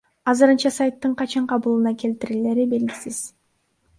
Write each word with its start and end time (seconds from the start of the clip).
Азырынча 0.31 0.71
сайттын 0.77 1.13
качан 1.19 1.45
калыбына 1.51 1.93
келтирилери 2.03 2.65
белгисиз. 2.75 3.21